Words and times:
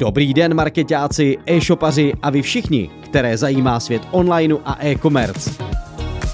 Dobrý 0.00 0.34
den 0.34 0.54
marketáci, 0.54 1.38
e-shopaři 1.46 2.12
a 2.22 2.30
vy 2.30 2.42
všichni, 2.42 2.90
které 3.04 3.36
zajímá 3.36 3.80
svět 3.80 4.02
online 4.10 4.54
a 4.64 4.86
e-commerce. 4.86 5.50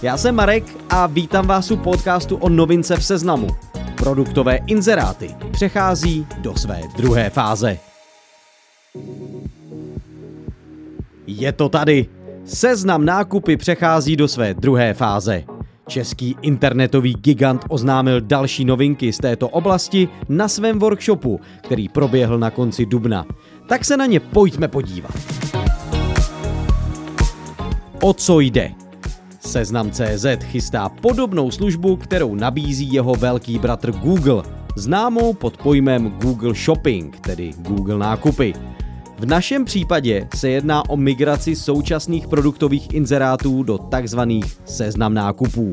Já 0.03 0.17
jsem 0.17 0.35
Marek 0.35 0.65
a 0.91 1.07
vítám 1.07 1.47
vás 1.47 1.71
u 1.71 1.77
podcastu 1.77 2.37
o 2.37 2.49
novince 2.49 2.97
v 2.97 3.05
seznamu. 3.05 3.49
Produktové 3.97 4.59
inzeráty 4.67 5.31
přechází 5.53 6.27
do 6.39 6.55
své 6.57 6.81
druhé 6.97 7.31
fáze. 7.31 7.79
Je 11.27 11.53
to 11.53 11.69
tady. 11.69 12.07
Seznam 12.45 13.05
nákupy 13.05 13.57
přechází 13.57 14.17
do 14.17 14.29
své 14.29 14.55
druhé 14.55 14.95
fáze. 14.95 15.45
Český 15.89 16.37
internetový 16.43 17.15
gigant 17.15 17.65
oznámil 17.69 18.21
další 18.21 18.65
novinky 18.65 19.13
z 19.13 19.19
této 19.19 19.49
oblasti 19.49 20.09
na 20.29 20.49
svém 20.49 20.79
workshopu, 20.79 21.41
který 21.63 21.89
proběhl 21.89 22.39
na 22.39 22.51
konci 22.51 22.87
dubna. 22.87 23.27
Tak 23.69 23.85
se 23.85 23.97
na 23.97 24.07
ně 24.07 24.21
pojďme 24.21 24.69
podívat. 24.69 25.13
O 28.03 28.13
co 28.13 28.41
jde? 28.41 28.73
Seznam 29.41 29.91
CZ 29.91 30.27
chystá 30.43 30.89
podobnou 30.89 31.51
službu, 31.51 31.97
kterou 31.97 32.35
nabízí 32.35 32.93
jeho 32.93 33.15
velký 33.15 33.59
bratr 33.59 33.93
Google, 33.93 34.43
známou 34.77 35.35
pod 35.35 35.57
pojmem 35.57 36.11
Google 36.11 36.55
Shopping, 36.55 37.21
tedy 37.21 37.53
Google 37.59 37.99
nákupy. 37.99 38.55
V 39.19 39.27
našem 39.27 39.65
případě 39.65 40.29
se 40.35 40.49
jedná 40.49 40.91
o 40.91 40.97
migraci 40.97 41.57
současných 41.57 42.29
produktových 42.29 42.95
inzerátů 42.95 43.63
do 43.63 43.79
takzvaných 43.79 44.59
seznam 44.65 45.15
nákupů. 45.15 45.71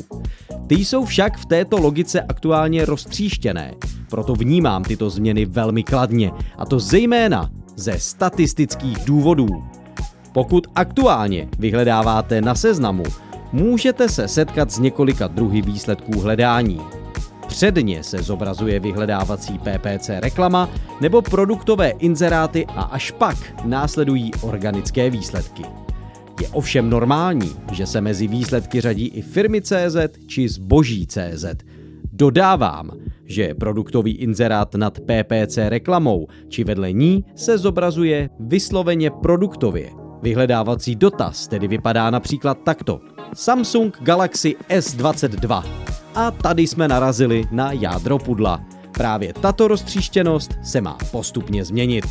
Ty 0.67 0.75
jsou 0.75 1.05
však 1.05 1.37
v 1.37 1.45
této 1.45 1.77
logice 1.77 2.21
aktuálně 2.21 2.85
roztříštěné, 2.85 3.73
proto 4.09 4.35
vnímám 4.35 4.83
tyto 4.83 5.09
změny 5.09 5.45
velmi 5.45 5.83
kladně, 5.83 6.31
a 6.57 6.65
to 6.65 6.79
zejména 6.79 7.49
ze 7.75 7.99
statistických 7.99 8.97
důvodů. 9.05 9.47
Pokud 10.31 10.67
aktuálně 10.75 11.47
vyhledáváte 11.59 12.41
na 12.41 12.55
seznamu, 12.55 13.03
můžete 13.51 14.09
se 14.09 14.27
setkat 14.27 14.71
s 14.71 14.79
několika 14.79 15.27
druhy 15.27 15.61
výsledků 15.61 16.19
hledání. 16.19 16.81
Předně 17.47 18.03
se 18.03 18.17
zobrazuje 18.17 18.79
vyhledávací 18.79 19.59
PPC 19.59 20.09
reklama 20.09 20.69
nebo 21.01 21.21
produktové 21.21 21.89
inzeráty 21.89 22.65
a 22.65 22.81
až 22.81 23.11
pak 23.11 23.65
následují 23.65 24.31
organické 24.41 25.09
výsledky. 25.09 25.63
Je 26.41 26.47
ovšem 26.47 26.89
normální, 26.89 27.55
že 27.71 27.85
se 27.85 28.01
mezi 28.01 28.27
výsledky 28.27 28.81
řadí 28.81 29.07
i 29.07 29.21
firmy 29.21 29.61
CZ 29.61 29.97
či 30.27 30.49
zboží 30.49 31.07
CZ. 31.07 31.45
Dodávám, 32.13 32.91
že 33.25 33.53
produktový 33.53 34.11
inzerát 34.11 34.75
nad 34.75 34.99
PPC 34.99 35.57
reklamou 35.57 36.27
či 36.49 36.63
vedle 36.63 36.91
ní 36.91 37.25
se 37.35 37.57
zobrazuje 37.57 38.29
vysloveně 38.39 39.11
produktově. 39.11 39.89
Vyhledávací 40.21 40.95
dotaz 40.95 41.47
tedy 41.47 41.67
vypadá 41.67 42.09
například 42.09 42.57
takto. 42.63 42.99
Samsung 43.33 43.97
Galaxy 44.01 44.55
S22 44.69 45.63
a 46.15 46.31
tady 46.31 46.61
jsme 46.67 46.87
narazili 46.87 47.43
na 47.51 47.71
jádro 47.71 48.19
pudla. 48.19 48.65
Právě 48.91 49.33
tato 49.33 49.67
roztříštěnost 49.67 50.51
se 50.63 50.81
má 50.81 50.97
postupně 51.11 51.65
změnit. 51.65 52.05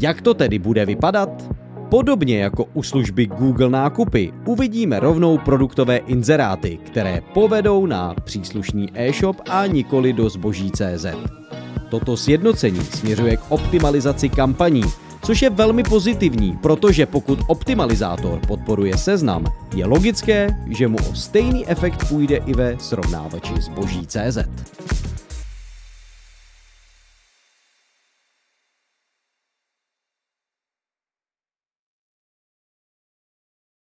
Jak 0.00 0.20
to 0.20 0.34
tedy 0.34 0.58
bude 0.58 0.86
vypadat? 0.86 1.48
Podobně 1.88 2.38
jako 2.38 2.64
u 2.74 2.82
služby 2.82 3.26
Google 3.26 3.70
nákupy 3.70 4.32
uvidíme 4.46 5.00
rovnou 5.00 5.38
produktové 5.38 5.96
inzeráty, 5.96 6.78
které 6.86 7.20
povedou 7.34 7.86
na 7.86 8.14
příslušný 8.24 8.88
e-shop 8.94 9.36
a 9.48 9.66
nikoli 9.66 10.12
do 10.12 10.28
zboží 10.28 10.70
CZ. 10.70 11.06
Toto 11.88 12.16
sjednocení 12.16 12.80
směřuje 12.80 13.36
k 13.36 13.40
optimalizaci 13.48 14.28
kampaní, 14.28 14.82
což 15.22 15.42
je 15.42 15.50
velmi 15.50 15.82
pozitivní, 15.82 16.58
protože 16.62 17.06
pokud 17.06 17.38
optimalizátor 17.48 18.40
podporuje 18.46 18.98
seznam, 18.98 19.44
je 19.74 19.86
logické, 19.86 20.56
že 20.70 20.88
mu 20.88 20.98
o 21.10 21.14
stejný 21.14 21.68
efekt 21.68 22.08
půjde 22.08 22.36
i 22.36 22.54
ve 22.54 22.76
srovnávači 22.78 23.54
zboží 23.60 24.06
CZ. 24.06 24.38